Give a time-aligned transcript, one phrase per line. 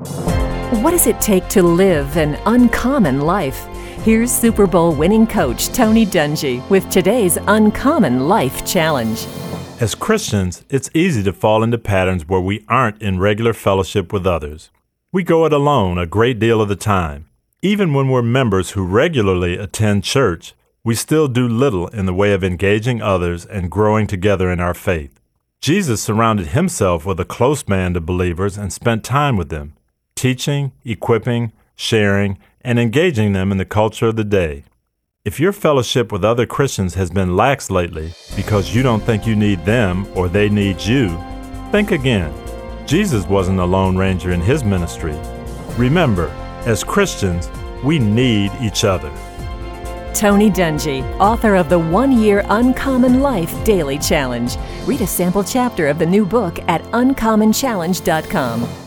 [0.00, 3.66] What does it take to live an uncommon life?
[4.02, 9.26] Here's Super Bowl winning coach Tony Dungy with today's Uncommon Life Challenge.
[9.78, 14.26] As Christians, it's easy to fall into patterns where we aren't in regular fellowship with
[14.26, 14.70] others.
[15.12, 17.28] We go it alone a great deal of the time.
[17.60, 22.32] Even when we're members who regularly attend church, we still do little in the way
[22.32, 25.20] of engaging others and growing together in our faith.
[25.60, 29.74] Jesus surrounded himself with a close band of believers and spent time with them,
[30.20, 34.62] teaching, equipping, sharing, and engaging them in the culture of the day.
[35.24, 39.34] If your fellowship with other Christians has been lax lately because you don't think you
[39.34, 41.18] need them or they need you,
[41.72, 42.34] think again.
[42.86, 45.18] Jesus wasn't a lone ranger in his ministry.
[45.78, 46.28] Remember,
[46.66, 47.48] as Christians,
[47.82, 49.10] we need each other.
[50.12, 54.54] Tony Dungy, author of the One Year Uncommon Life Daily Challenge.
[54.84, 58.79] Read a sample chapter of the new book at uncommonchallenge.com.